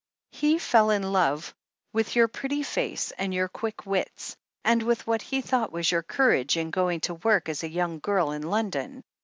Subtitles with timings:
[0.31, 1.53] He fell in love
[1.93, 6.01] with your pretty face and your quick wits, and with what he thought was your
[6.01, 9.03] courage in going to work, as a young girl, in London.